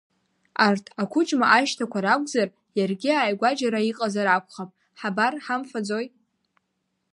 [0.67, 6.05] Арҭ ақәыџьма ашьҭақәа ракәзар, иаргьы ааигәа џьара иҟазар акәхап, ҳабар ҳамфаӡои?